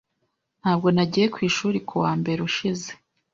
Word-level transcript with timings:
Ntabwo 0.61 0.87
nagiye 0.95 1.27
ku 1.33 1.39
ishuri 1.49 1.79
kuwa 1.87 2.11
mbere 2.19 2.39
ushize. 2.49 2.89